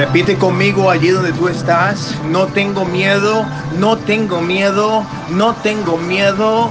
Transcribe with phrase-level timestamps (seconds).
[0.00, 2.16] Repite conmigo allí donde tú estás.
[2.30, 3.44] No tengo miedo,
[3.78, 6.70] no tengo miedo, no tengo miedo,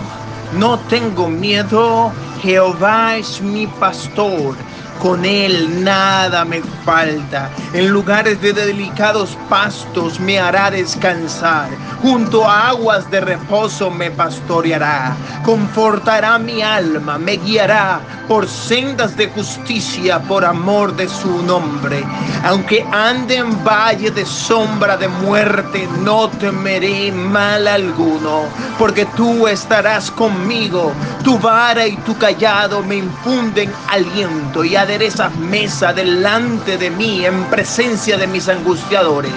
[0.53, 2.11] no tengo miedo.
[2.41, 4.55] Jehová es mi pastor
[4.99, 7.49] con él nada me falta.
[7.73, 11.69] En lugares de delicados pastos me hará descansar.
[12.01, 15.15] Junto a aguas de reposo me pastoreará.
[15.43, 22.03] Confortará mi alma, me guiará por sendas de justicia por amor de su nombre.
[22.45, 28.43] Aunque ande en valle de sombra de muerte, no temeré mal alguno,
[28.77, 30.93] porque tú estarás conmigo.
[31.23, 37.43] Tu vara y tu callado me infunden aliento y esa mesa delante de mí en
[37.45, 39.33] presencia de mis angustiadores.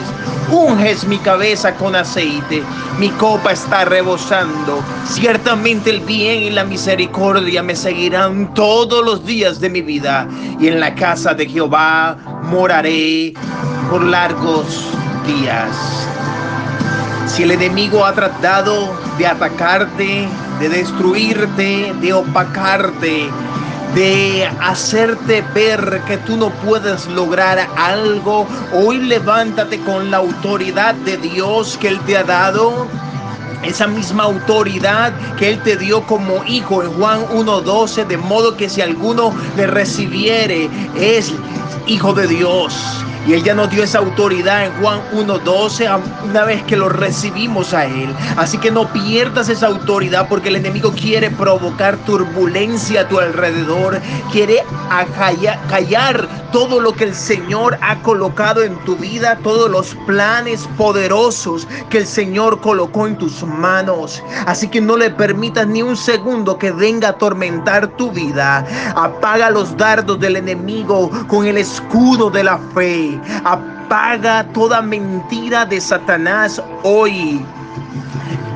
[0.52, 2.62] Unges mi cabeza con aceite,
[2.98, 4.84] mi copa está rebosando.
[5.06, 10.28] Ciertamente el bien y la misericordia me seguirán todos los días de mi vida,
[10.60, 13.32] y en la casa de Jehová moraré
[13.90, 14.66] por largos
[15.26, 15.74] días.
[17.26, 20.28] Si el enemigo ha tratado de atacarte,
[20.60, 23.30] de destruirte, de opacarte,
[23.94, 28.46] de hacerte ver que tú no puedes lograr algo.
[28.72, 32.86] Hoy levántate con la autoridad de Dios que Él te ha dado.
[33.62, 38.68] Esa misma autoridad que Él te dio como hijo en Juan 1.12, de modo que
[38.68, 41.32] si alguno le recibiere, es
[41.86, 43.01] hijo de Dios.
[43.26, 47.72] Y Él ya nos dio esa autoridad en Juan 1.12 una vez que lo recibimos
[47.72, 48.12] a Él.
[48.36, 54.00] Así que no pierdas esa autoridad porque el enemigo quiere provocar turbulencia a tu alrededor.
[54.32, 54.64] Quiere
[55.68, 61.66] callar todo lo que el Señor ha colocado en tu vida, todos los planes poderosos
[61.88, 64.22] que el Señor colocó en tus manos.
[64.46, 68.66] Así que no le permitas ni un segundo que venga a atormentar tu vida.
[68.96, 73.11] Apaga los dardos del enemigo con el escudo de la fe.
[73.44, 77.44] Apaga toda mentira de Satanás hoy.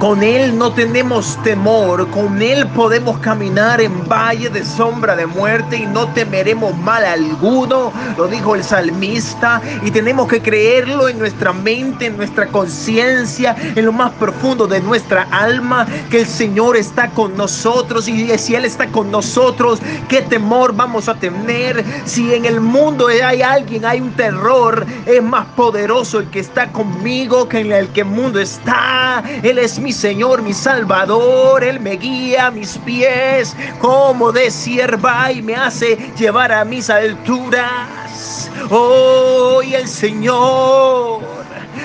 [0.07, 5.79] Con Él no tenemos temor, con Él podemos caminar en valle de sombra de muerte
[5.79, 11.53] y no temeremos mal alguno, lo dijo el salmista, y tenemos que creerlo en nuestra
[11.53, 17.11] mente, en nuestra conciencia, en lo más profundo de nuestra alma, que el Señor está
[17.11, 21.85] con nosotros y si Él está con nosotros, ¿qué temor vamos a tener?
[22.05, 26.71] Si en el mundo hay alguien, hay un terror, es más poderoso el que está
[26.71, 28.96] conmigo que en el que el mundo está.
[29.43, 31.63] Él es mi Señor, mi Salvador.
[31.65, 38.51] Él me guía mis pies como de sierva y me hace llevar a mis alturas.
[38.71, 41.21] Hoy el Señor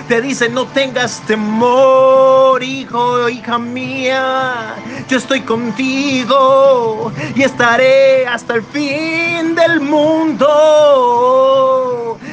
[0.08, 4.76] te dice, no tengas temor, hijo, hija mía.
[5.08, 10.48] Yo estoy contigo y estaré hasta el fin del mundo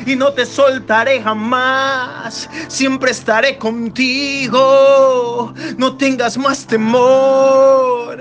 [0.08, 2.48] y no te soltaré jamás.
[2.68, 5.52] Siempre estaré contigo.
[5.76, 8.18] No tengas más temor.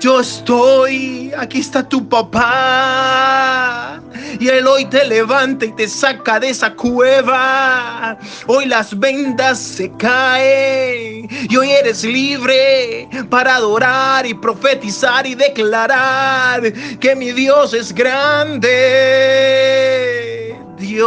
[0.00, 1.32] Yo estoy.
[1.36, 4.00] Aquí está tu papá.
[4.40, 8.18] Y Él hoy te levanta y te saca de esa cueva.
[8.46, 11.28] Hoy las vendas se caen.
[11.48, 19.27] Y hoy eres libre para adorar y profetizar y declarar que mi Dios es grande.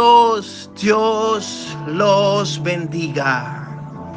[0.02, 3.61] Dios, Dios los bendiga.